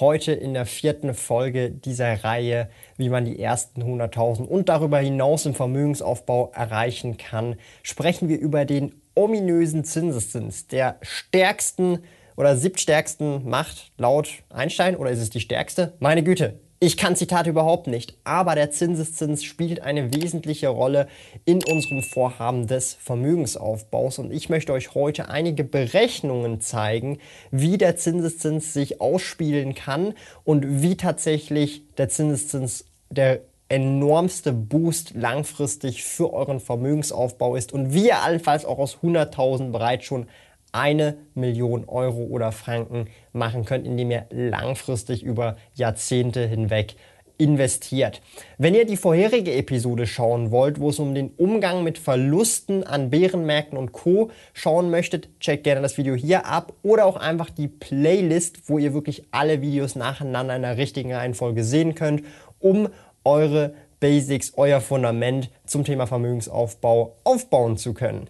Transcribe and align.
Heute 0.00 0.32
in 0.32 0.54
der 0.54 0.64
vierten 0.64 1.12
Folge 1.12 1.70
dieser 1.70 2.24
Reihe, 2.24 2.70
wie 2.96 3.10
man 3.10 3.26
die 3.26 3.38
ersten 3.38 3.82
100.000 3.82 4.44
und 4.44 4.70
darüber 4.70 4.96
hinaus 4.98 5.44
im 5.44 5.54
Vermögensaufbau 5.54 6.52
erreichen 6.54 7.18
kann, 7.18 7.56
sprechen 7.82 8.30
wir 8.30 8.38
über 8.38 8.64
den 8.64 8.94
ominösen 9.14 9.84
Zinseszins, 9.84 10.68
der 10.68 10.96
stärksten 11.02 11.98
oder 12.34 12.56
siebtstärksten 12.56 13.46
Macht 13.46 13.92
laut 13.98 14.42
Einstein 14.48 14.96
oder 14.96 15.10
ist 15.10 15.20
es 15.20 15.28
die 15.28 15.40
stärkste? 15.40 15.92
Meine 15.98 16.22
Güte, 16.22 16.58
ich 16.82 16.96
kann 16.96 17.14
Zitate 17.14 17.50
überhaupt 17.50 17.88
nicht, 17.88 18.16
aber 18.24 18.54
der 18.54 18.70
Zinseszins 18.70 19.44
spielt 19.44 19.82
eine 19.82 20.14
wesentliche 20.14 20.68
Rolle 20.68 21.08
in 21.44 21.62
unserem 21.62 22.02
Vorhaben 22.02 22.66
des 22.66 22.94
Vermögensaufbaus. 22.94 24.18
Und 24.18 24.32
ich 24.32 24.48
möchte 24.48 24.72
euch 24.72 24.94
heute 24.94 25.28
einige 25.28 25.62
Berechnungen 25.62 26.62
zeigen, 26.62 27.18
wie 27.50 27.76
der 27.76 27.96
Zinseszins 27.96 28.72
sich 28.72 28.98
ausspielen 28.98 29.74
kann 29.74 30.14
und 30.42 30.80
wie 30.80 30.96
tatsächlich 30.96 31.82
der 31.98 32.08
Zinseszins 32.08 32.86
der 33.10 33.42
enormste 33.68 34.54
Boost 34.54 35.12
langfristig 35.14 36.02
für 36.02 36.32
euren 36.32 36.60
Vermögensaufbau 36.60 37.56
ist 37.56 37.74
und 37.74 37.92
wie 37.92 38.06
ihr 38.06 38.22
allenfalls 38.22 38.64
auch 38.64 38.78
aus 38.78 38.96
100.000 39.02 39.70
bereits 39.70 40.06
schon 40.06 40.28
eine 40.72 41.18
Million 41.34 41.84
Euro 41.86 42.24
oder 42.24 42.52
Franken 42.52 43.06
machen 43.32 43.64
könnt, 43.64 43.86
indem 43.86 44.10
ihr 44.10 44.26
langfristig 44.30 45.22
über 45.22 45.56
Jahrzehnte 45.74 46.46
hinweg 46.46 46.96
investiert. 47.40 48.20
Wenn 48.58 48.74
ihr 48.74 48.84
die 48.84 48.98
vorherige 48.98 49.54
Episode 49.54 50.06
schauen 50.06 50.50
wollt, 50.50 50.78
wo 50.78 50.90
es 50.90 50.98
um 50.98 51.14
den 51.14 51.30
Umgang 51.38 51.82
mit 51.82 51.96
Verlusten 51.96 52.84
an 52.84 53.08
Bärenmärkten 53.08 53.78
und 53.78 53.92
Co. 53.92 54.30
schauen 54.52 54.90
möchtet, 54.90 55.28
checkt 55.40 55.64
gerne 55.64 55.80
das 55.80 55.96
Video 55.96 56.14
hier 56.14 56.44
ab 56.46 56.74
oder 56.82 57.06
auch 57.06 57.16
einfach 57.16 57.48
die 57.48 57.68
Playlist, 57.68 58.68
wo 58.68 58.78
ihr 58.78 58.92
wirklich 58.92 59.24
alle 59.30 59.62
Videos 59.62 59.96
nacheinander 59.96 60.54
in 60.54 60.62
der 60.62 60.76
richtigen 60.76 61.14
Reihenfolge 61.14 61.64
sehen 61.64 61.94
könnt, 61.94 62.22
um 62.58 62.90
eure 63.24 63.74
Basics, 64.00 64.52
euer 64.56 64.80
Fundament 64.80 65.50
zum 65.64 65.84
Thema 65.84 66.06
Vermögensaufbau 66.06 67.16
aufbauen 67.24 67.78
zu 67.78 67.94
können. 67.94 68.28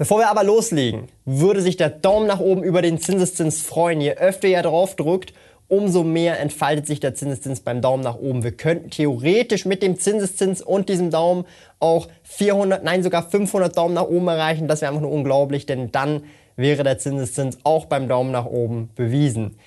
Bevor 0.00 0.18
wir 0.18 0.30
aber 0.30 0.44
loslegen, 0.44 1.08
würde 1.26 1.60
sich 1.60 1.76
der 1.76 1.90
Daumen 1.90 2.26
nach 2.26 2.40
oben 2.40 2.62
über 2.62 2.80
den 2.80 2.98
Zinseszins 2.98 3.60
freuen. 3.60 4.00
Je 4.00 4.14
öfter 4.14 4.48
ihr 4.48 4.62
drauf 4.62 4.96
drückt, 4.96 5.34
umso 5.68 6.04
mehr 6.04 6.40
entfaltet 6.40 6.86
sich 6.86 7.00
der 7.00 7.14
Zinseszins 7.14 7.60
beim 7.60 7.82
Daumen 7.82 8.02
nach 8.02 8.16
oben. 8.16 8.42
Wir 8.42 8.52
könnten 8.52 8.88
theoretisch 8.88 9.66
mit 9.66 9.82
dem 9.82 9.98
Zinseszins 9.98 10.62
und 10.62 10.88
diesem 10.88 11.10
Daumen 11.10 11.44
auch 11.80 12.08
400, 12.22 12.82
nein 12.82 13.02
sogar 13.02 13.28
500 13.28 13.76
Daumen 13.76 13.92
nach 13.92 14.08
oben 14.08 14.26
erreichen. 14.28 14.68
Das 14.68 14.80
wäre 14.80 14.90
einfach 14.90 15.02
nur 15.02 15.12
unglaublich, 15.12 15.66
denn 15.66 15.92
dann 15.92 16.24
wäre 16.56 16.82
der 16.82 16.96
Zinseszins 16.96 17.58
auch 17.64 17.84
beim 17.84 18.08
Daumen 18.08 18.30
nach 18.30 18.46
oben 18.46 18.88
bewiesen. 18.94 19.58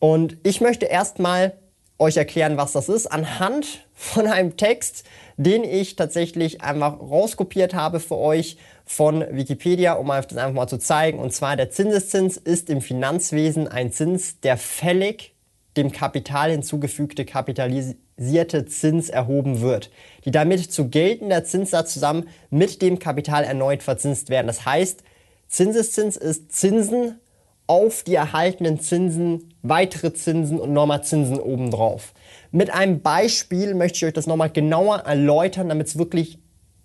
Und 0.00 0.36
ich 0.42 0.60
möchte 0.60 0.84
erstmal 0.84 1.54
euch 1.98 2.16
erklären, 2.16 2.56
was 2.56 2.72
das 2.72 2.88
ist, 2.88 3.06
anhand 3.06 3.86
von 3.94 4.26
einem 4.26 4.56
Text, 4.56 5.04
den 5.36 5.64
ich 5.64 5.96
tatsächlich 5.96 6.60
einfach 6.60 7.00
rauskopiert 7.00 7.74
habe 7.74 8.00
für 8.00 8.16
euch 8.16 8.56
von 8.84 9.24
Wikipedia, 9.30 9.94
um 9.94 10.08
euch 10.10 10.26
das 10.26 10.38
einfach 10.38 10.54
mal 10.54 10.68
zu 10.68 10.78
zeigen. 10.78 11.18
Und 11.18 11.32
zwar 11.32 11.56
der 11.56 11.70
Zinseszins 11.70 12.36
ist 12.36 12.70
im 12.70 12.80
Finanzwesen 12.80 13.68
ein 13.68 13.92
Zins, 13.92 14.40
der 14.40 14.56
fällig 14.56 15.34
dem 15.76 15.92
Kapital 15.92 16.50
hinzugefügte 16.50 17.24
kapitalisierte 17.24 18.66
Zins 18.66 19.10
erhoben 19.10 19.60
wird, 19.60 19.90
die 20.24 20.30
damit 20.30 20.72
zu 20.72 20.88
geltender 20.88 21.44
Zinssatz 21.44 21.94
zusammen 21.94 22.28
mit 22.50 22.82
dem 22.82 22.98
Kapital 22.98 23.44
erneut 23.44 23.82
verzinst 23.82 24.30
werden. 24.30 24.46
Das 24.46 24.64
heißt, 24.64 25.02
Zinseszins 25.48 26.16
ist 26.16 26.52
Zinsen 26.52 27.20
auf 27.68 28.02
die 28.02 28.14
erhaltenen 28.14 28.80
Zinsen, 28.80 29.54
weitere 29.62 30.12
Zinsen 30.14 30.58
und 30.58 30.72
nochmal 30.72 31.04
Zinsen 31.04 31.38
obendrauf. 31.38 32.14
Mit 32.50 32.70
einem 32.72 33.00
Beispiel 33.02 33.74
möchte 33.74 33.98
ich 33.98 34.04
euch 34.06 34.14
das 34.14 34.26
nochmal 34.26 34.50
genauer 34.50 35.00
erläutern, 35.00 35.68
damit 35.68 35.86
es 35.86 35.98
wirklich 35.98 36.38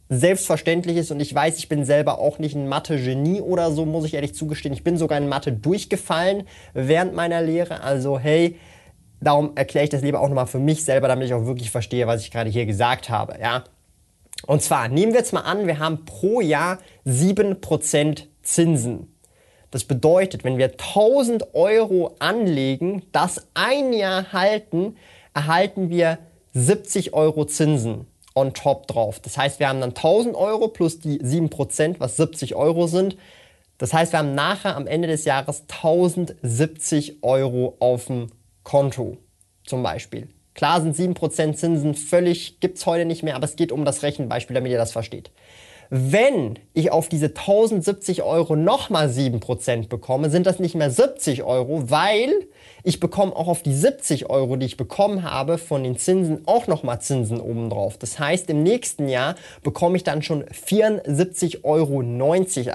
selbstverständlich 0.10 0.98
ist 0.98 1.10
und 1.10 1.22
ich 1.22 1.34
weiß, 1.34 1.58
ich 1.58 1.70
bin 1.70 1.86
selber 1.86 2.20
auch 2.20 2.38
nicht 2.38 2.56
ein 2.56 2.68
Mathe-Genie 2.68 3.42
oder 3.42 3.72
so, 3.72 3.86
muss 3.86 4.06
ich 4.06 4.14
ehrlich 4.14 4.36
zugestehen. 4.36 4.74
Ich 4.74 4.84
bin 4.84 4.98
sogar 4.98 5.18
in 5.18 5.30
Mathe 5.30 5.54
durchgefallen 5.54 6.44
während 6.74 7.16
meiner 7.16 7.42
Lehre. 7.42 7.82
Also 7.82 8.20
hey, 8.20 8.60
darum 9.22 9.54
erkläre 9.56 9.86
ich 9.86 9.90
das 9.90 10.02
lieber 10.02 10.20
auch 10.20 10.28
nochmal 10.28 10.48
für 10.48 10.60
mich 10.60 10.84
selber, 10.84 11.08
damit 11.08 11.28
ich 11.28 11.34
auch 11.34 11.46
wirklich 11.46 11.72
verstehe, 11.72 12.06
was 12.08 12.22
ich 12.22 12.30
gerade 12.30 12.50
hier 12.50 12.66
gesagt 12.66 13.10
habe. 13.10 13.40
Ja? 13.42 13.64
Und 14.46 14.62
zwar 14.62 14.90
nehmen 14.90 15.14
wir 15.14 15.20
jetzt 15.20 15.34
mal 15.34 15.42
an, 15.42 15.66
wir 15.66 15.80
haben 15.80 16.04
pro 16.04 16.42
Jahr 16.42 16.80
7% 17.08 18.24
Zinsen. 18.44 19.12
Das 19.73 19.85
bedeutet, 19.85 20.44
wenn 20.44 20.59
wir 20.59 20.67
1000 20.67 21.56
Euro 21.56 22.16
anlegen, 22.19 23.01
das 23.11 23.47
ein 23.56 23.91
Jahr 23.91 24.31
halten, 24.31 24.97
erhalten 25.34 25.89
wir 25.89 26.19
70 26.53 27.16
Euro 27.16 27.45
Zinsen 27.45 28.06
on 28.35 28.53
top 28.53 28.85
drauf. 28.85 29.19
Das 29.19 29.35
heißt, 29.35 29.59
wir 29.59 29.67
haben 29.67 29.81
dann 29.81 29.89
1000 29.89 30.35
Euro 30.35 30.67
plus 30.67 31.00
die 31.00 31.19
7%, 31.19 31.95
was 31.97 32.17
70 32.17 32.53
Euro 32.53 32.85
sind. 32.85 33.17
Das 33.79 33.94
heißt, 33.94 34.13
wir 34.13 34.19
haben 34.19 34.35
nachher 34.35 34.75
am 34.75 34.85
Ende 34.85 35.07
des 35.07 35.25
Jahres 35.25 35.61
1070 35.61 37.23
Euro 37.23 37.75
auf 37.79 38.05
dem 38.05 38.28
Konto 38.61 39.17
zum 39.66 39.81
Beispiel. 39.81 40.29
Klar 40.53 40.81
sind 40.81 40.95
7% 40.95 41.55
Zinsen 41.55 41.95
völlig, 41.95 42.59
gibt 42.59 42.78
es 42.78 42.85
heute 42.85 43.05
nicht 43.05 43.23
mehr, 43.23 43.35
aber 43.35 43.45
es 43.45 43.55
geht 43.55 43.72
um 43.72 43.85
das 43.85 44.03
Rechenbeispiel, 44.03 44.53
damit 44.53 44.72
ihr 44.72 44.78
das 44.78 44.91
versteht. 44.91 45.31
Wenn 45.96 46.58
ich 46.74 46.92
auf 46.92 47.08
diese 47.08 47.28
1070 47.28 48.24
Euro 48.24 48.56
nochmal 48.56 49.09
7% 49.09 49.90
bekomme, 49.90 50.31
sind 50.31 50.48
das 50.48 50.58
nicht 50.58 50.74
mehr 50.74 50.90
70 50.90 51.44
Euro, 51.44 51.92
weil 51.92 52.34
ich 52.84 53.00
bekomme 53.00 53.36
auch 53.36 53.48
auf 53.48 53.62
die 53.62 53.76
70 53.76 54.28
Euro, 54.28 54.56
die 54.56 54.66
ich 54.66 54.76
bekommen 54.76 55.22
habe, 55.22 55.59
von 55.59 55.84
den 55.84 56.00
Zinsen 56.00 56.48
auch 56.48 56.66
nochmal 56.66 57.00
Zinsen 57.00 57.40
obendrauf. 57.40 58.00
Das 58.00 58.18
heißt, 58.18 58.50
im 58.50 58.64
nächsten 58.64 59.08
Jahr 59.08 59.36
bekomme 59.62 59.96
ich 59.96 60.03
dann 60.03 60.24
schon 60.24 60.44
74,90 60.46 61.64
Euro 61.64 62.02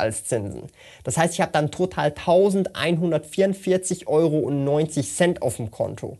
als 0.01 0.25
Zinsen. 0.27 0.63
Das 1.03 1.17
heißt, 1.17 1.35
ich 1.35 1.41
habe 1.41 1.51
dann 1.51 1.73
total 1.73 2.11
1144,90 2.11 4.07
Euro 4.07 4.49
auf 5.41 5.57
dem 5.57 5.73
Konto. 5.73 6.19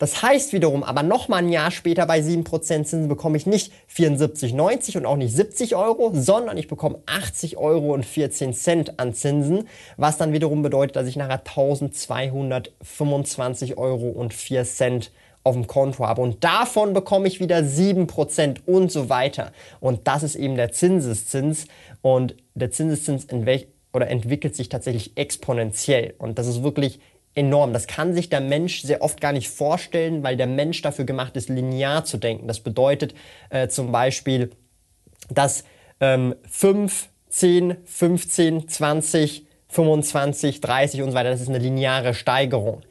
Das 0.00 0.20
heißt 0.22 0.52
wiederum, 0.54 0.82
aber 0.82 1.02
nochmal 1.02 1.42
ein 1.42 1.50
Jahr 1.50 1.70
später 1.70 2.06
bei 2.06 2.20
7% 2.20 2.62
Zinsen 2.62 3.06
bekomme 3.06 3.36
ich 3.36 3.44
nicht 3.44 3.70
74,90 3.94 4.96
und 4.96 5.04
auch 5.04 5.16
nicht 5.16 5.36
70 5.36 5.76
Euro, 5.76 6.12
sondern 6.14 6.56
ich 6.56 6.68
bekomme 6.68 7.00
80 7.04 7.58
Euro 7.58 7.92
und 7.92 8.06
14 8.06 8.54
Cent 8.54 8.98
an 8.98 9.12
Zinsen, 9.12 9.68
was 9.98 10.16
dann 10.16 10.32
wiederum 10.32 10.62
bedeutet, 10.62 10.96
dass 10.96 11.06
ich 11.06 11.16
nachher 11.16 11.40
1225 11.40 13.76
Euro 13.76 14.08
und 14.08 14.32
4 14.32 14.64
Cent 14.64 15.12
auf 15.44 15.54
dem 15.54 15.66
Konto 15.66 16.06
habe. 16.06 16.22
Und 16.22 16.44
davon 16.44 16.94
bekomme 16.94 17.28
ich 17.28 17.38
wieder 17.38 17.58
7% 17.58 18.60
und 18.64 18.90
so 18.90 19.10
weiter. 19.10 19.52
Und 19.80 20.08
das 20.08 20.22
ist 20.22 20.34
eben 20.34 20.56
der 20.56 20.72
Zinseszins. 20.72 21.66
Und 22.00 22.36
der 22.54 22.70
Zinseszins 22.70 23.26
oder 23.92 24.08
entwickelt 24.08 24.56
sich 24.56 24.70
tatsächlich 24.70 25.12
exponentiell. 25.16 26.14
Und 26.16 26.38
das 26.38 26.46
ist 26.46 26.62
wirklich 26.62 27.00
enorm. 27.34 27.72
Das 27.72 27.86
kann 27.86 28.14
sich 28.14 28.28
der 28.28 28.40
Mensch 28.40 28.82
sehr 28.82 29.02
oft 29.02 29.20
gar 29.20 29.32
nicht 29.32 29.48
vorstellen, 29.48 30.22
weil 30.22 30.36
der 30.36 30.46
Mensch 30.46 30.82
dafür 30.82 31.04
gemacht 31.04 31.36
ist, 31.36 31.48
linear 31.48 32.04
zu 32.04 32.18
denken. 32.18 32.48
Das 32.48 32.60
bedeutet 32.60 33.14
äh, 33.50 33.68
zum 33.68 33.92
Beispiel, 33.92 34.50
dass 35.28 35.64
ähm, 36.00 36.34
5, 36.48 37.08
10, 37.28 37.76
15, 37.84 38.68
20, 38.68 39.46
25, 39.68 40.60
30 40.60 41.02
und 41.02 41.10
so 41.10 41.14
weiter, 41.14 41.30
das 41.30 41.40
ist 41.40 41.48
eine 41.48 41.58
lineare 41.58 42.14
Steigerung. 42.14 42.82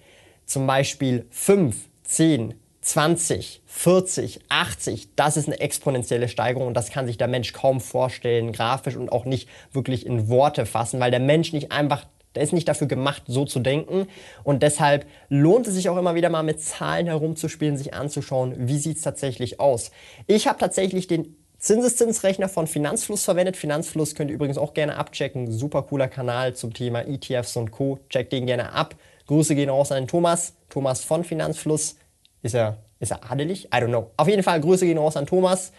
Zum 0.46 0.66
Beispiel 0.66 1.26
5, 1.30 1.76
10, 2.04 2.54
20, 2.82 3.62
40, 3.66 4.40
80, 4.48 5.10
das 5.16 5.36
ist 5.36 5.48
eine 5.48 5.60
exponentielle 5.60 6.30
Steigerung 6.30 6.68
und 6.68 6.74
das 6.74 6.90
kann 6.90 7.06
sich 7.06 7.18
der 7.18 7.28
Mensch 7.28 7.52
kaum 7.52 7.82
vorstellen, 7.82 8.54
grafisch 8.54 8.96
und 8.96 9.12
auch 9.12 9.26
nicht 9.26 9.50
wirklich 9.74 10.06
in 10.06 10.30
Worte 10.30 10.66
fassen, 10.66 11.00
weil 11.02 11.12
der 11.12 11.20
Mensch 11.20 11.52
nicht 11.52 11.72
einfach 11.72 12.06
der 12.36 12.44
ist 12.44 12.54
nicht 12.54 12.68
dafür 12.68 12.88
gemacht, 12.88 13.24
so 13.28 13.46
zu 13.46 13.60
denken. 13.60 14.08
Und 14.44 14.64
deshalb 14.64 15.06
lohnt 15.30 15.68
es 15.68 15.74
sich 15.74 15.90
auch 15.90 15.98
immer 15.98 16.16
wieder 16.16 16.30
mal 16.30 16.44
mit 16.44 16.62
Zahlen 16.62 17.08
herumzuspielen, 17.08 17.78
sich 17.78 17.94
anzuschauen, 17.94 18.56
wie 18.58 18.78
sieht 18.78 18.98
es 18.98 19.04
tatsächlich 19.04 19.60
aus. 19.60 19.92
Ich 20.28 20.48
habe 20.48 20.60
tatsächlich 20.60 21.08
den 21.08 21.36
Zinseszinsrechner 21.58 22.48
von 22.48 22.68
Finanzfluss 22.68 23.26
verwendet. 23.26 23.58
Finanzfluss 23.58 24.16
könnt 24.16 24.32
ihr 24.32 24.36
übrigens 24.36 24.58
auch 24.58 24.74
gerne 24.74 24.96
abchecken. 24.96 25.52
Super 25.52 25.84
cooler 25.84 26.08
Kanal 26.08 26.56
zum 26.56 26.74
Thema 26.74 27.02
ETFs 27.02 27.58
und 27.58 27.72
Co. 27.72 28.00
Checkt 28.10 28.32
den 28.32 28.46
gerne 28.46 28.72
ab. 28.74 28.96
Grüße 29.28 29.56
gehen 29.56 29.70
raus 29.70 29.92
an 29.92 30.04
den 30.04 30.08
Thomas. 30.08 30.54
Thomas 30.70 31.04
von 31.04 31.24
Finanzfluss. 31.26 31.98
Ist 32.42 32.56
er, 32.56 32.78
ist 33.00 33.12
er 33.12 33.30
adelig? 33.30 33.66
I 33.66 33.78
don't 33.78 33.88
know. 33.88 34.12
Auf 34.16 34.30
jeden 34.30 34.44
Fall 34.44 34.62
Grüße 34.62 34.86
gehen 34.86 34.98
raus 34.98 35.18
an 35.18 35.26
Thomas, 35.26 35.74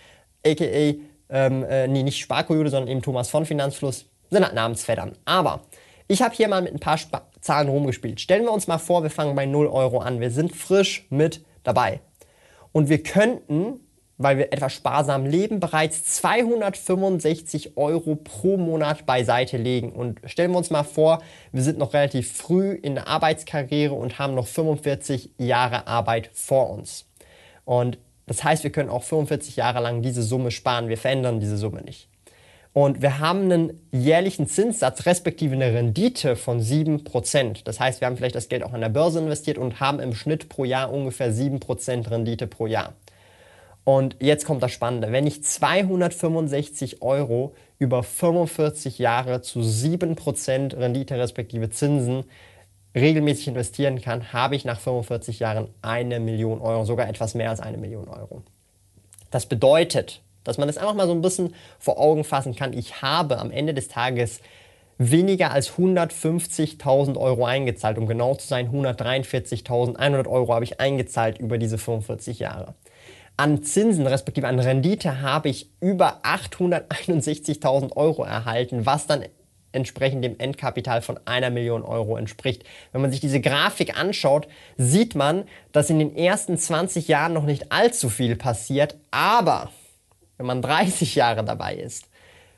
aka, 0.45 0.65
ähm, 1.31 1.65
äh, 1.65 1.89
nee, 1.89 2.03
nicht 2.03 2.19
Sparkojude, 2.19 2.69
sondern 2.69 2.89
eben 2.89 3.03
Thomas 3.03 3.31
von 3.31 3.47
Finanzfluss. 3.47 4.07
Sind 4.31 4.45
halt 4.45 4.55
Namensvettern. 4.55 5.13
Aber 5.25 5.63
ich 6.11 6.23
habe 6.23 6.35
hier 6.35 6.49
mal 6.49 6.63
mit 6.63 6.73
ein 6.73 6.81
paar 6.81 6.97
Sp 7.01 7.25
Zahlen 7.41 7.69
rumgespielt. 7.69 8.21
Stellen 8.21 8.45
wir 8.45 8.53
uns 8.53 8.67
mal 8.67 8.77
vor, 8.77 9.03
wir 9.03 9.09
fangen 9.09 9.35
bei 9.35 9.47
0 9.47 9.67
Euro 9.67 10.01
an. 10.01 10.21
Wir 10.21 10.31
sind 10.31 10.55
frisch 10.55 11.07
mit 11.09 11.43
dabei. 11.63 12.01
Und 12.73 12.91
wir 12.91 13.03
könnten 13.03 13.81
weil 14.23 14.37
wir 14.37 14.53
etwas 14.53 14.75
sparsam 14.75 15.25
leben, 15.25 15.61
bereits 15.61 16.05
265 16.05 17.79
Euro 17.79 18.17
pro 18.17 18.59
Monat 18.59 19.07
beiseite 19.07 19.57
legen. 19.57 19.93
Und 19.93 20.21
stellen 20.27 20.51
wir 20.51 20.59
uns 20.59 20.69
mal 20.69 20.83
vor, 20.83 21.23
wir 21.53 21.63
sind 21.63 21.79
noch 21.79 21.95
relativ 21.95 22.31
früh 22.31 22.73
in 22.73 22.97
der 22.97 23.09
Arbeitskarriere 23.09 23.95
und 23.95 24.19
haben 24.19 24.35
noch 24.35 24.47
45 24.47 25.31
Jahre 25.39 25.87
Arbeit 25.87 26.29
vor 26.35 26.69
uns. 26.69 27.07
Und 27.65 27.97
das 28.27 28.45
heißt, 28.45 28.63
wir 28.63 28.71
können 28.71 28.91
auch 28.91 29.05
45 29.05 29.57
Jahre 29.57 29.81
lang 29.81 30.03
diese 30.03 30.23
Summe 30.23 30.51
sparen. 30.51 30.91
Wir 30.91 30.99
verändern 30.99 31.41
diese 31.41 31.57
Summe 31.57 31.81
nicht. 31.81 32.07
Und 32.73 33.03
wir 33.03 33.19
haben 33.19 33.51
einen 33.51 33.81
jährlichen 33.91 34.47
Zinssatz, 34.47 35.05
respektive 35.07 35.55
eine 35.55 35.75
Rendite 35.75 36.37
von 36.37 36.61
7%. 36.61 37.65
Das 37.65 37.81
heißt, 37.81 38.01
wir 38.01 38.07
haben 38.07 38.17
vielleicht 38.17 38.37
das 38.37 38.49
Geld 38.49 38.63
auch 38.63 38.73
an 38.73 38.81
der 38.81 38.91
Börse 38.91 39.19
investiert 39.19 39.59
und 39.59 39.81
haben 39.81 39.99
im 39.99 40.15
Schnitt 40.15 40.49
pro 40.49 40.65
Jahr 40.65 40.93
ungefähr 40.93 41.33
7% 41.33 42.11
Rendite 42.11 42.47
pro 42.47 42.67
Jahr. 42.67 42.95
Und 43.83 44.17
jetzt 44.21 44.45
kommt 44.45 44.63
das 44.63 44.71
Spannende. 44.71 45.11
Wenn 45.11 45.27
ich 45.27 45.43
265 45.43 47.03
Euro 47.03 47.55
über 47.79 48.05
45 48.05 48.99
Jahre 48.99 49.43
zu 49.43 49.61
7% 49.61 50.77
Rendite 50.77 51.19
respektive 51.19 51.71
Zinsen 51.71 52.25
regelmäßig 52.95 53.49
investieren 53.49 54.01
kann, 54.01 54.33
habe 54.33 54.55
ich 54.55 54.65
nach 54.65 54.79
45 54.79 55.41
Jahren 55.41 55.69
eine 55.83 56.21
Million 56.21 56.61
Euro, 56.61 56.85
sogar 56.85 57.09
etwas 57.09 57.35
mehr 57.35 57.51
als 57.51 57.61
eine 57.61 57.79
Million 57.79 58.09
Euro. 58.09 58.43
Das 59.31 59.47
bedeutet, 59.47 60.23
dass 60.45 60.59
man 60.59 60.69
das 60.69 60.79
einfach 60.79 60.95
mal 60.95 61.07
so 61.07 61.13
ein 61.13 61.23
bisschen 61.23 61.55
vor 61.79 61.99
Augen 61.99 62.25
fassen 62.25 62.55
kann. 62.55 62.73
Ich 62.73 63.03
habe 63.03 63.39
am 63.39 63.51
Ende 63.51 63.75
des 63.75 63.89
Tages 63.89 64.41
weniger 64.99 65.51
als 65.51 65.73
150.000 65.73 67.17
Euro 67.17 67.47
eingezahlt. 67.47 67.99
Um 67.99 68.07
genau 68.07 68.35
zu 68.35 68.47
sein, 68.47 68.71
143.100 68.71 70.29
Euro 70.29 70.53
habe 70.53 70.65
ich 70.65 70.81
eingezahlt 70.81 71.39
über 71.39 71.57
diese 71.59 71.79
45 71.79 72.39
Jahre 72.39 72.75
an 73.41 73.63
Zinsen 73.63 74.07
respektive 74.07 74.47
an 74.49 74.61
Rendite 74.61 75.23
habe 75.23 75.49
ich 75.49 75.71
über 75.81 76.21
861.000 76.25 77.97
Euro 77.97 78.23
erhalten, 78.23 78.85
was 78.85 79.07
dann 79.07 79.25
entsprechend 79.73 80.23
dem 80.23 80.39
Endkapital 80.39 81.01
von 81.01 81.19
einer 81.25 81.49
Million 81.49 81.83
Euro 81.83 82.19
entspricht. 82.19 82.65
Wenn 82.93 83.01
man 83.01 83.11
sich 83.11 83.21
diese 83.21 83.41
Grafik 83.41 83.99
anschaut, 83.99 84.47
sieht 84.77 85.15
man, 85.15 85.45
dass 85.73 85.89
in 85.89 85.99
den 85.99 86.15
ersten 86.15 86.59
20 86.59 87.09
Jahren 87.09 87.33
noch 87.33 87.45
nicht 87.45 87.73
allzu 87.73 88.11
viel 88.11 88.37
passiert, 88.37 88.97
aber 89.11 89.71
wenn 90.41 90.47
man 90.47 90.63
30 90.63 91.17
Jahre 91.17 91.45
dabei 91.45 91.75
ist, 91.75 92.07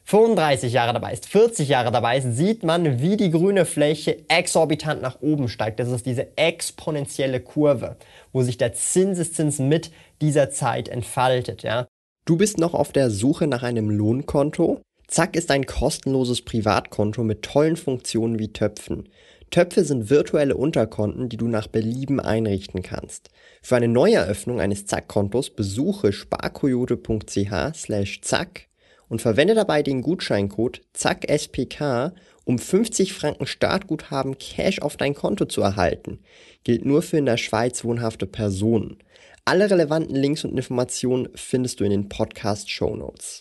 35 0.05 0.73
Jahre 0.73 0.93
dabei 0.93 1.12
ist, 1.12 1.26
40 1.26 1.69
Jahre 1.69 1.90
dabei 1.90 2.19
ist, 2.19 2.37
sieht 2.37 2.62
man, 2.62 3.00
wie 3.00 3.17
die 3.17 3.32
grüne 3.32 3.64
Fläche 3.64 4.19
exorbitant 4.29 5.02
nach 5.02 5.20
oben 5.20 5.49
steigt. 5.49 5.81
Das 5.81 5.88
ist 5.88 6.06
diese 6.06 6.37
exponentielle 6.37 7.40
Kurve, 7.40 7.96
wo 8.32 8.43
sich 8.43 8.56
der 8.56 8.73
Zinseszins 8.73 9.58
mit 9.58 9.90
dieser 10.20 10.50
Zeit 10.50 10.88
entfaltet. 10.88 11.64
Ja. 11.64 11.88
Du 12.25 12.37
bist 12.37 12.58
noch 12.58 12.75
auf 12.75 12.93
der 12.93 13.11
Suche 13.11 13.49
nach 13.49 13.64
einem 13.64 13.90
Lohnkonto? 13.90 14.81
Zack 15.08 15.34
ist 15.34 15.50
ein 15.50 15.67
kostenloses 15.67 16.43
Privatkonto 16.43 17.25
mit 17.25 17.43
tollen 17.43 17.76
Funktionen 17.76 18.38
wie 18.38 18.52
Töpfen. 18.52 19.08
Töpfe 19.52 19.84
sind 19.84 20.08
virtuelle 20.08 20.56
Unterkonten, 20.56 21.28
die 21.28 21.37
du 21.37 21.46
nach 21.46 21.66
Belieben 21.66 22.20
einrichten 22.20 22.82
kannst. 22.82 23.28
Für 23.60 23.76
eine 23.76 23.87
Neueröffnung 23.87 24.60
eines 24.60 24.87
Zack-Kontos 24.87 25.50
besuche 25.50 26.14
sparkoyote.ch 26.14 27.75
slash 27.75 28.22
zack 28.22 28.69
und 29.10 29.20
verwende 29.20 29.54
dabei 29.54 29.82
den 29.82 30.00
Gutscheincode 30.00 30.81
ZACKSPK, 30.94 32.14
um 32.44 32.58
50 32.58 33.12
Franken 33.12 33.46
Startguthaben 33.46 34.38
Cash 34.38 34.81
auf 34.81 34.96
dein 34.96 35.14
Konto 35.14 35.44
zu 35.44 35.60
erhalten. 35.60 36.20
Gilt 36.64 36.87
nur 36.87 37.02
für 37.02 37.19
in 37.19 37.26
der 37.26 37.37
Schweiz 37.37 37.84
wohnhafte 37.84 38.26
Personen. 38.26 38.96
Alle 39.44 39.70
relevanten 39.70 40.16
Links 40.16 40.44
und 40.44 40.56
Informationen 40.56 41.28
findest 41.34 41.78
du 41.78 41.84
in 41.84 41.90
den 41.90 42.08
Podcast 42.08 42.70
Show 42.70 42.96
Notes. 42.96 43.40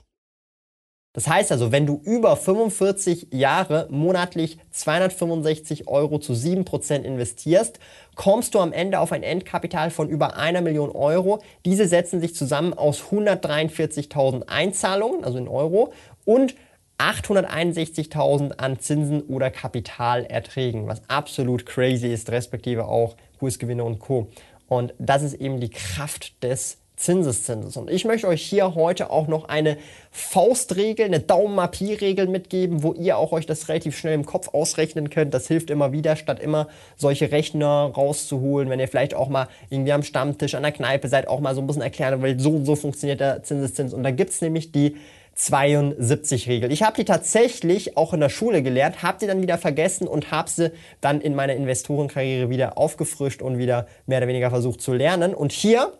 Das 1.14 1.28
heißt 1.28 1.52
also, 1.52 1.74
wenn 1.74 1.86
du 1.86 2.00
über 2.06 2.38
45 2.38 3.28
Jahre 3.32 3.88
monatlich 3.90 4.58
265 4.70 5.90
Euro 5.90 6.20
zu 6.20 6.32
7% 6.32 7.02
investierst, 7.02 7.80
kommst 8.16 8.56
du 8.56 8.60
am 8.60 8.72
Ende 8.72 9.00
auf 9.00 9.12
ein 9.12 9.24
Endkapital 9.24 9.92
von 9.92 10.08
über 10.08 10.38
einer 10.38 10.62
Million 10.62 10.90
Euro. 10.90 11.42
Diese 11.66 11.86
setzen 11.88 12.22
sich 12.22 12.34
zusammen 12.34 12.74
aus 12.74 13.02
143.000 13.12 14.48
Einzahlungen, 14.48 15.26
also 15.26 15.38
in 15.38 15.50
Euro, 15.50 15.92
und 16.24 16.56
861.000 16.98 18.60
an 18.60 18.80
Zinsen 18.80 19.24
oder 19.24 19.50
Kapitalerträgen, 19.50 20.88
was 20.88 21.02
absolut 21.10 21.66
crazy 21.66 22.08
ist, 22.08 22.32
respektive 22.32 22.86
auch 22.86 23.18
Kursgewinne 23.40 23.84
und 23.84 24.00
Co. 24.00 24.28
Und 24.68 24.94
das 25.00 25.24
ist 25.24 25.34
eben 25.34 25.60
die 25.60 25.72
Kraft 25.72 26.42
des 26.44 26.78
Zinseszinses. 27.02 27.78
Und 27.78 27.90
ich 27.90 28.06
möchte 28.06 28.28
euch 28.28 28.42
hier 28.42 28.76
heute 28.76 29.10
auch 29.10 29.28
noch 29.28 29.46
eine 29.46 29.78
Faustregel, 30.12 31.06
eine 31.06 31.20
Daumenmappierregel 31.20 32.28
mitgeben, 32.28 32.84
wo 32.84 32.94
ihr 32.94 33.18
auch 33.18 33.32
euch 33.32 33.46
das 33.46 33.68
relativ 33.68 33.98
schnell 33.98 34.14
im 34.14 34.26
Kopf 34.26 34.50
ausrechnen 34.54 35.10
könnt. 35.10 35.34
Das 35.34 35.48
hilft 35.48 35.70
immer 35.70 35.92
wieder, 35.92 36.16
statt 36.16 36.40
immer 36.40 36.68
solche 36.96 37.32
Rechner 37.32 37.92
rauszuholen, 37.96 38.70
wenn 38.70 38.80
ihr 38.80 38.88
vielleicht 38.88 39.16
auch 39.16 39.30
mal 39.30 39.48
irgendwie 39.70 39.92
am 39.92 40.04
Stammtisch, 40.04 40.56
an 40.56 40.64
der 40.64 40.72
Kneipe 40.72 41.08
seid, 41.08 41.28
auch 41.28 41.40
mal 41.40 41.56
so 41.56 41.62
ein 41.62 41.68
bisschen 41.68 41.82
erklären 41.82 42.22
wollt, 42.22 42.40
so 42.40 42.52
und 42.52 42.66
so 42.66 42.76
funktioniert 42.76 43.20
der 43.20 43.44
Zinseszins. 43.44 43.94
Und 43.94 44.04
da 44.04 44.12
gibt 44.12 44.30
es 44.30 44.42
nämlich 44.42 44.72
die 44.72 44.96
72-Regel. 45.38 46.72
Ich 46.72 46.84
habe 46.84 46.96
die 46.98 47.06
tatsächlich 47.06 47.98
auch 47.98 48.14
in 48.14 48.20
der 48.20 48.30
Schule 48.30 48.62
gelernt, 48.62 49.02
habe 49.02 49.18
die 49.20 49.28
dann 49.28 49.42
wieder 49.42 49.58
vergessen 49.58 50.08
und 50.08 50.30
habe 50.30 50.50
sie 50.50 50.72
dann 51.00 51.22
in 51.22 51.36
meiner 51.36 51.54
Investorenkarriere 51.54 52.50
wieder 52.50 52.78
aufgefrischt 52.78 53.42
und 53.42 53.58
wieder 53.58 53.88
mehr 54.06 54.20
oder 54.20 54.28
weniger 54.28 54.50
versucht 54.50 54.82
zu 54.82 54.94
lernen. 54.94 55.34
Und 55.34 55.52
hier 55.52 55.94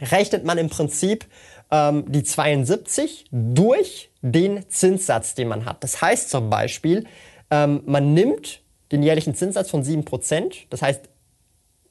rechnet 0.00 0.44
man 0.44 0.58
im 0.58 0.68
Prinzip 0.68 1.26
ähm, 1.70 2.04
die 2.08 2.22
72 2.22 3.26
durch 3.30 4.10
den 4.22 4.68
Zinssatz, 4.68 5.34
den 5.34 5.48
man 5.48 5.64
hat. 5.64 5.82
Das 5.82 6.00
heißt 6.00 6.30
zum 6.30 6.50
Beispiel, 6.50 7.06
ähm, 7.50 7.82
man 7.86 8.14
nimmt 8.14 8.62
den 8.92 9.02
jährlichen 9.02 9.34
Zinssatz 9.34 9.70
von 9.70 9.82
7%, 9.82 10.54
das 10.70 10.82
heißt 10.82 11.08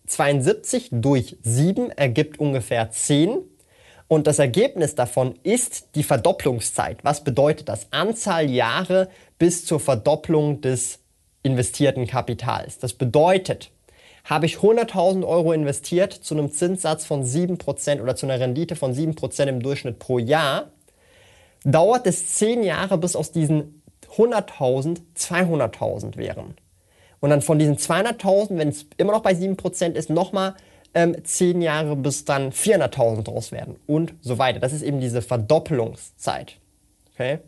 72 0.07 0.89
durch 0.91 1.37
7 1.41 1.91
ergibt 1.91 2.39
ungefähr 2.39 2.89
10 2.91 3.39
und 4.07 4.27
das 4.27 4.39
Ergebnis 4.39 4.95
davon 4.95 5.39
ist 5.43 5.95
die 5.95 6.03
Verdopplungszeit. 6.03 7.03
Was 7.03 7.23
bedeutet 7.23 7.69
das? 7.69 7.87
Anzahl 7.91 8.49
Jahre 8.49 9.09
bis 9.39 9.65
zur 9.65 9.79
Verdopplung 9.79 10.61
des 10.61 10.99
investierten 11.41 12.05
Kapitals. 12.05 12.77
Das 12.77 12.93
bedeutet, 12.93 13.71
habe 14.25 14.47
ich 14.47 14.57
100.000 14.57 15.25
Euro 15.25 15.53
investiert 15.53 16.11
zu 16.11 16.33
einem 16.35 16.51
Zinssatz 16.51 17.05
von 17.05 17.23
7% 17.23 18.01
oder 18.01 18.15
zu 18.15 18.25
einer 18.25 18.39
Rendite 18.39 18.75
von 18.75 18.93
7% 18.93 19.45
im 19.45 19.61
Durchschnitt 19.61 19.99
pro 19.99 20.17
Jahr, 20.17 20.71
dauert 21.63 22.07
es 22.07 22.33
10 22.33 22.63
Jahre, 22.63 22.97
bis 22.97 23.15
aus 23.15 23.31
diesen 23.31 23.83
100.000 24.17 25.01
200.000 25.17 26.17
wären. 26.17 26.55
Und 27.19 27.29
dann 27.29 27.41
von 27.41 27.59
diesen 27.59 27.77
200.000, 27.77 28.57
wenn 28.57 28.69
es 28.69 28.87
immer 28.97 29.13
noch 29.13 29.21
bei 29.21 29.31
7% 29.31 29.93
ist, 29.93 30.09
nochmal 30.09 30.55
ähm, 30.95 31.15
10 31.23 31.61
Jahre, 31.61 31.95
bis 31.95 32.25
dann 32.25 32.51
400.000 32.51 33.23
draus 33.23 33.51
werden 33.51 33.75
und 33.85 34.15
so 34.21 34.37
weiter. 34.37 34.59
Das 34.59 34.73
ist 34.73 34.81
eben 34.81 34.99
diese 34.99 35.21
Verdoppelungszeit. 35.21 36.57
Okay? 37.13 37.39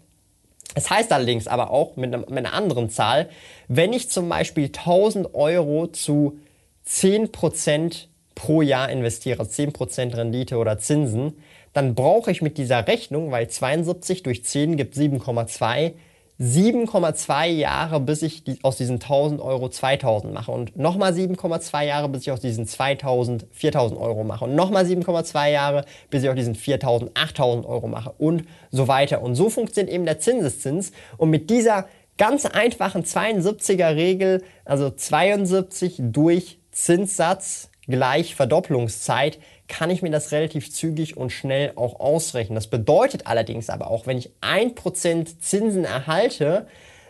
Es 0.76 0.90
heißt 0.90 1.12
allerdings 1.12 1.48
aber 1.48 1.72
auch 1.72 1.96
mit, 1.96 2.12
mit 2.12 2.38
einer 2.38 2.54
anderen 2.54 2.90
Zahl, 2.90 3.30
wenn 3.68 3.94
ich 3.94 4.10
zum 4.10 4.30
Beispiel 4.30 4.66
1000 4.66 5.34
Euro 5.34 5.88
zu 5.88 6.40
10% 6.88 8.08
pro 8.36 8.62
Jahr 8.62 8.90
investiere, 8.90 9.44
10% 9.44 10.16
Rendite 10.16 10.58
oder 10.58 10.78
Zinsen, 10.78 11.34
dann 11.74 11.96
brauche 11.96 12.32
ich 12.32 12.42
mit 12.42 12.58
dieser 12.58 12.88
Rechnung, 12.88 13.32
weil 13.32 13.50
72 13.50 14.24
durch 14.24 14.46
10 14.46 14.78
gibt 14.78 14.96
7,2, 14.96 15.94
7,2 16.40 17.48
Jahre, 17.48 18.00
bis 18.00 18.22
ich 18.22 18.44
aus 18.62 18.78
diesen 18.78 18.96
1000 18.96 19.42
Euro 19.42 19.70
2000 19.70 20.34
mache. 20.34 20.52
Und 20.52 20.78
nochmal 20.78 21.14
7,2 21.14 21.84
Jahre, 21.84 22.10
bis 22.10 22.22
ich 22.22 22.32
aus 22.32 22.42
diesen 22.42 22.68
2000 22.68 23.48
4000 23.52 24.00
Euro 24.00 24.24
mache. 24.24 24.46
Und 24.46 24.56
nochmal 24.56 24.86
7,2 24.86 25.52
Jahre, 25.52 25.84
bis 26.12 26.24
ich 26.24 26.30
aus 26.30 26.36
diesen 26.36 26.54
4000 26.54 27.12
8000 27.16 27.66
Euro 27.66 27.88
mache. 27.88 28.14
Und 28.20 28.44
so 28.70 28.88
weiter. 28.88 29.24
Und 29.24 29.34
so 29.34 29.50
funktioniert 29.50 29.94
eben 29.94 30.06
der 30.06 30.20
Zinseszins. 30.20 30.92
Und 31.18 31.32
mit 31.32 31.50
dieser 31.50 31.88
ganz 32.18 32.46
einfachen 32.46 33.04
72er 33.04 33.96
Regel, 33.96 34.44
also 34.64 34.92
72 34.92 35.96
durch 36.00 36.60
Zinssatz 36.78 37.70
gleich 37.88 38.36
Verdopplungszeit 38.36 39.40
kann 39.68 39.90
ich 39.90 40.04
mir 40.04 40.12
das 40.12 40.32
relativ 40.32 40.72
zügig 40.72 41.18
und 41.18 41.32
schnell 41.32 41.74
auch 41.76 42.00
ausrechnen. 42.00 42.56
Das 42.56 42.68
bedeutet 42.68 43.26
allerdings 43.26 43.70
aber 43.70 43.90
auch, 43.90 44.06
wenn 44.06 44.18
ich 44.18 44.32
1% 44.42 45.40
Zinsen 45.40 45.86
erhalte, 45.86 46.68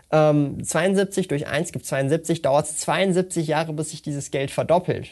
ähm, 0.09 0.63
72 0.63 1.27
durch 1.27 1.47
1 1.47 1.73
gibt 1.73 1.85
72, 1.85 2.41
dauert 2.41 2.65
es 2.65 2.77
72 2.77 3.47
Jahre, 3.47 3.73
bis 3.73 3.89
sich 3.91 4.01
dieses 4.01 4.31
Geld 4.31 4.51
verdoppelt. 4.51 5.09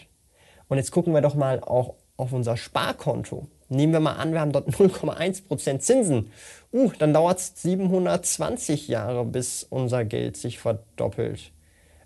Und 0.70 0.78
jetzt 0.78 0.92
gucken 0.92 1.14
wir 1.14 1.22
doch 1.22 1.36
mal 1.36 1.60
auch 1.60 1.96
auf 2.16 2.32
unser 2.32 2.56
Sparkonto. 2.56 3.48
Nehmen 3.68 3.92
wir 3.92 4.00
mal 4.00 4.14
an, 4.14 4.32
wir 4.32 4.40
haben 4.40 4.54
dort 4.54 4.70
0,1% 4.70 5.80
Zinsen. 5.80 6.32
Uh, 6.72 6.92
dann 6.98 7.14
dauert 7.14 7.40
es 7.40 7.62
720 7.62 8.88
Jahre, 8.88 9.26
bis 9.26 9.66
unser 9.70 10.06
Geld 10.06 10.38
sich 10.38 10.60
verdoppelt. 10.60 11.52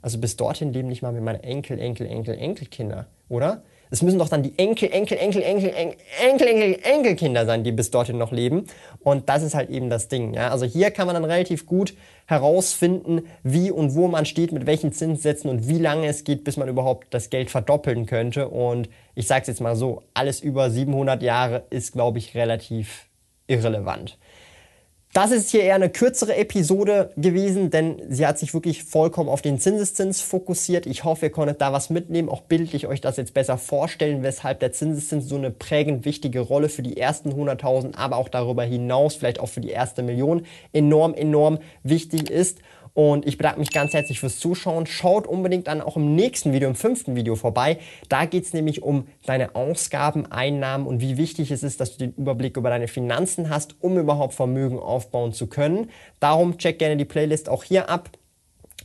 Also 0.01 0.17
bis 0.17 0.37
dorhin 0.37 0.73
leben 0.73 0.87
nicht 0.87 1.01
mal 1.01 1.11
mit 1.11 1.23
meinen 1.23 1.43
Enkel, 1.43 1.79
Enkel, 1.79 2.07
Enkel, 2.07 2.37
Enkelkinder, 2.37 3.07
oder? 3.27 3.63
Es 3.91 4.03
müssen 4.03 4.19
doch 4.19 4.29
dann 4.29 4.43
die 4.43 4.53
Enkel, 4.57 4.91
Enkel, 4.91 5.17
Enkel, 5.17 5.41
Enkel, 5.41 5.69
Enkel, 5.71 5.97
Enkel, 6.21 6.47
Enkel, 6.47 6.79
Enkelkinder 6.83 7.45
sein, 7.47 7.63
die 7.63 7.71
bis 7.71 7.89
dorthin 7.89 8.19
noch 8.19 8.31
leben. 8.31 8.67
Und 8.99 9.29
das 9.29 9.41
ist 9.41 9.55
halt 9.55 9.71
eben 9.71 9.89
das 9.89 10.07
Ding. 10.07 10.35
Ja? 10.35 10.49
Also 10.49 10.65
hier 10.65 10.91
kann 10.91 11.07
man 11.07 11.15
dann 11.15 11.25
relativ 11.25 11.65
gut 11.65 11.95
herausfinden, 12.27 13.23
wie 13.41 13.71
und 13.71 13.95
wo 13.95 14.07
man 14.07 14.27
steht, 14.27 14.51
mit 14.51 14.67
welchen 14.67 14.93
Zinssätzen 14.93 15.49
und 15.49 15.67
wie 15.67 15.79
lange 15.79 16.05
es 16.05 16.23
geht, 16.23 16.43
bis 16.43 16.55
man 16.55 16.67
überhaupt 16.67 17.07
das 17.15 17.31
Geld 17.31 17.49
verdoppeln 17.49 18.05
könnte. 18.05 18.49
Und 18.49 18.89
ich 19.15 19.25
sage 19.25 19.41
es 19.41 19.47
jetzt 19.47 19.61
mal 19.61 19.75
so, 19.75 20.03
alles 20.13 20.39
über 20.41 20.69
700 20.69 21.23
Jahre 21.23 21.63
ist, 21.71 21.91
glaube 21.93 22.19
ich, 22.19 22.35
relativ 22.35 23.07
irrelevant. 23.47 24.19
Das 25.11 25.31
ist 25.31 25.49
hier 25.49 25.63
eher 25.63 25.73
eine 25.73 25.89
kürzere 25.89 26.35
Episode 26.35 27.09
gewesen, 27.17 27.71
denn 27.71 27.99
sie 28.09 28.27
hat 28.27 28.37
sich 28.37 28.53
wirklich 28.53 28.83
vollkommen 28.83 29.27
auf 29.27 29.41
den 29.41 29.59
Zinseszins 29.59 30.21
fokussiert. 30.21 30.85
Ich 30.85 31.03
hoffe, 31.03 31.25
ihr 31.25 31.31
konntet 31.31 31.61
da 31.61 31.73
was 31.73 31.89
mitnehmen, 31.89 32.29
auch 32.29 32.41
bildlich 32.41 32.85
euch 32.85 33.01
das 33.01 33.17
jetzt 33.17 33.33
besser 33.33 33.57
vorstellen, 33.57 34.21
weshalb 34.21 34.59
der 34.59 34.71
Zinseszins 34.71 35.27
so 35.27 35.35
eine 35.35 35.49
prägend 35.49 36.05
wichtige 36.05 36.41
Rolle 36.41 36.69
für 36.69 36.83
die 36.83 36.97
ersten 36.97 37.31
100.000, 37.31 37.95
aber 37.95 38.17
auch 38.17 38.29
darüber 38.29 38.63
hinaus, 38.63 39.15
vielleicht 39.15 39.39
auch 39.39 39.49
für 39.49 39.61
die 39.61 39.71
erste 39.71 40.03
Million, 40.03 40.45
enorm, 40.73 41.15
enorm 41.15 41.57
wichtig 41.81 42.29
ist. 42.29 42.59
Und 42.93 43.27
ich 43.27 43.37
bedanke 43.37 43.59
mich 43.59 43.71
ganz 43.71 43.93
herzlich 43.93 44.19
fürs 44.19 44.39
Zuschauen. 44.39 44.85
Schaut 44.85 45.27
unbedingt 45.27 45.67
dann 45.67 45.81
auch 45.81 45.95
im 45.95 46.15
nächsten 46.15 46.53
Video, 46.53 46.69
im 46.69 46.75
fünften 46.75 47.15
Video 47.15 47.35
vorbei. 47.35 47.79
Da 48.09 48.25
geht 48.25 48.45
es 48.45 48.53
nämlich 48.53 48.83
um 48.83 49.07
deine 49.25 49.55
Ausgaben, 49.55 50.31
Einnahmen 50.31 50.85
und 50.87 51.01
wie 51.01 51.17
wichtig 51.17 51.51
es 51.51 51.63
ist, 51.63 51.79
dass 51.79 51.97
du 51.97 51.99
den 51.99 52.13
Überblick 52.13 52.57
über 52.57 52.69
deine 52.69 52.87
Finanzen 52.87 53.49
hast, 53.49 53.75
um 53.79 53.97
überhaupt 53.97 54.33
Vermögen 54.33 54.79
aufbauen 54.79 55.33
zu 55.33 55.47
können. 55.47 55.89
Darum 56.19 56.57
check 56.57 56.79
gerne 56.79 56.97
die 56.97 57.05
Playlist 57.05 57.49
auch 57.49 57.63
hier 57.63 57.89
ab. 57.89 58.09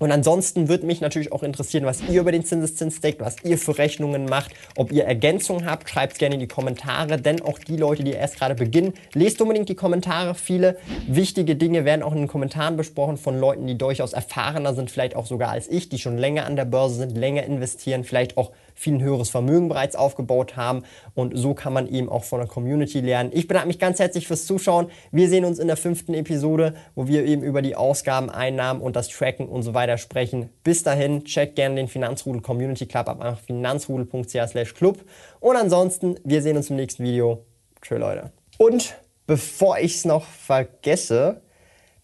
Und 0.00 0.10
ansonsten 0.10 0.68
würde 0.68 0.86
mich 0.86 1.00
natürlich 1.00 1.30
auch 1.30 1.42
interessieren, 1.42 1.84
was 1.84 2.02
ihr 2.02 2.20
über 2.20 2.32
den 2.32 2.44
Zinseszins 2.44 3.00
denkt, 3.00 3.20
was 3.20 3.36
ihr 3.44 3.58
für 3.58 3.78
Rechnungen 3.78 4.26
macht, 4.26 4.52
ob 4.76 4.90
ihr 4.90 5.04
Ergänzungen 5.04 5.66
habt, 5.66 5.88
schreibt 5.88 6.14
es 6.14 6.18
gerne 6.18 6.34
in 6.34 6.40
die 6.40 6.48
Kommentare, 6.48 7.20
denn 7.20 7.40
auch 7.42 7.58
die 7.58 7.76
Leute, 7.76 8.02
die 8.02 8.12
erst 8.12 8.36
gerade 8.36 8.56
beginnen, 8.56 8.94
lest 9.12 9.40
unbedingt 9.40 9.68
die 9.68 9.76
Kommentare. 9.76 10.34
Viele 10.34 10.78
wichtige 11.06 11.54
Dinge 11.54 11.84
werden 11.84 12.02
auch 12.02 12.12
in 12.12 12.18
den 12.18 12.28
Kommentaren 12.28 12.76
besprochen 12.76 13.16
von 13.16 13.38
Leuten, 13.38 13.66
die 13.66 13.78
durchaus 13.78 14.12
erfahrener 14.12 14.74
sind, 14.74 14.90
vielleicht 14.90 15.14
auch 15.14 15.26
sogar 15.26 15.50
als 15.50 15.68
ich, 15.68 15.88
die 15.88 15.98
schon 15.98 16.18
länger 16.18 16.46
an 16.46 16.56
der 16.56 16.64
Börse 16.64 16.96
sind, 16.96 17.16
länger 17.16 17.44
investieren, 17.44 18.02
vielleicht 18.02 18.36
auch 18.36 18.50
viel 18.74 19.00
höheres 19.00 19.30
Vermögen 19.30 19.68
bereits 19.68 19.96
aufgebaut 19.96 20.56
haben. 20.56 20.82
Und 21.14 21.36
so 21.36 21.54
kann 21.54 21.72
man 21.72 21.88
eben 21.88 22.08
auch 22.08 22.24
von 22.24 22.40
der 22.40 22.48
Community 22.48 23.00
lernen. 23.00 23.30
Ich 23.32 23.46
bedanke 23.46 23.68
mich 23.68 23.78
ganz 23.78 23.98
herzlich 23.98 24.26
fürs 24.26 24.46
Zuschauen. 24.46 24.88
Wir 25.12 25.28
sehen 25.28 25.44
uns 25.44 25.58
in 25.58 25.68
der 25.68 25.76
fünften 25.76 26.14
Episode, 26.14 26.74
wo 26.94 27.06
wir 27.06 27.24
eben 27.24 27.42
über 27.42 27.62
die 27.62 27.76
Ausgaben, 27.76 28.30
Einnahmen 28.30 28.80
und 28.80 28.96
das 28.96 29.08
Tracken 29.08 29.48
und 29.48 29.62
so 29.62 29.74
weiter 29.74 29.96
sprechen. 29.96 30.50
Bis 30.64 30.82
dahin, 30.82 31.24
checkt 31.24 31.56
gerne 31.56 31.76
den 31.76 31.88
Finanzrudel 31.88 32.42
Community 32.42 32.86
Club 32.86 33.08
ab 33.08 33.20
einfach 33.20 33.40
finanzrudel.ch 33.40 34.74
club. 34.74 34.98
Und 35.40 35.56
ansonsten, 35.56 36.16
wir 36.24 36.42
sehen 36.42 36.56
uns 36.56 36.70
im 36.70 36.76
nächsten 36.76 37.04
Video. 37.04 37.44
Tschö, 37.80 37.96
Leute. 37.96 38.32
Und 38.58 38.96
bevor 39.26 39.78
ich 39.78 39.96
es 39.96 40.04
noch 40.04 40.24
vergesse, 40.24 41.42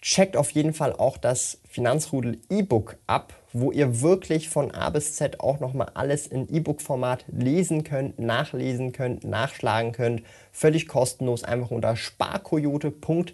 checkt 0.00 0.36
auf 0.36 0.50
jeden 0.50 0.72
Fall 0.72 0.92
auch 0.92 1.16
das 1.18 1.58
Finanzrudel 1.68 2.38
E-Book 2.48 2.96
ab, 3.06 3.34
wo 3.52 3.70
ihr 3.72 4.00
wirklich 4.00 4.48
von 4.48 4.70
A 4.70 4.90
bis 4.90 5.14
Z 5.16 5.40
auch 5.40 5.60
nochmal 5.60 5.90
alles 5.94 6.26
in 6.26 6.48
E-Book-Format 6.48 7.24
lesen 7.28 7.84
könnt, 7.84 8.18
nachlesen 8.18 8.92
könnt, 8.92 9.24
nachschlagen 9.24 9.92
könnt. 9.92 10.22
Völlig 10.52 10.88
kostenlos, 10.88 11.44
einfach 11.44 11.70
unter 11.70 11.96
sparkoyote.ch 11.96 13.32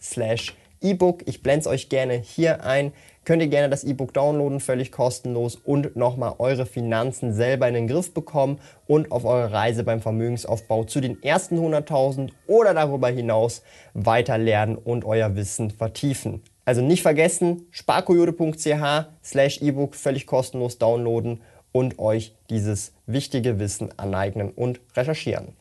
slash 0.00 0.54
E-Book. 0.80 1.22
Ich 1.26 1.42
blende 1.42 1.60
es 1.60 1.66
euch 1.66 1.88
gerne 1.88 2.14
hier 2.14 2.64
ein. 2.64 2.92
Könnt 3.24 3.42
ihr 3.42 3.48
gerne 3.48 3.68
das 3.68 3.84
E-Book 3.84 4.14
downloaden, 4.14 4.60
völlig 4.60 4.90
kostenlos 4.90 5.56
und 5.56 5.94
nochmal 5.94 6.34
eure 6.38 6.64
Finanzen 6.64 7.34
selber 7.34 7.68
in 7.68 7.74
den 7.74 7.86
Griff 7.86 8.14
bekommen 8.14 8.58
und 8.86 9.12
auf 9.12 9.24
eure 9.24 9.52
Reise 9.52 9.84
beim 9.84 10.00
Vermögensaufbau 10.00 10.84
zu 10.84 11.00
den 11.00 11.22
ersten 11.22 11.58
100.000 11.58 12.30
oder 12.46 12.72
darüber 12.72 13.08
hinaus 13.08 13.62
weiter 13.92 14.38
lernen 14.38 14.76
und 14.76 15.04
euer 15.04 15.36
Wissen 15.36 15.70
vertiefen. 15.70 16.42
Also 16.64 16.82
nicht 16.82 17.02
vergessen, 17.02 17.66
sparkoyote.ch 17.70 19.06
slash 19.22 19.60
ebook 19.60 19.94
völlig 19.94 20.26
kostenlos 20.26 20.78
downloaden 20.78 21.42
und 21.72 21.98
euch 21.98 22.34
dieses 22.48 22.94
wichtige 23.06 23.58
Wissen 23.58 23.96
aneignen 23.98 24.50
und 24.50 24.80
recherchieren. 24.96 25.56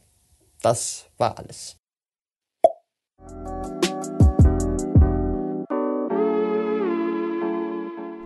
Das 0.62 1.08
war 1.18 1.38
alles. 1.38 1.78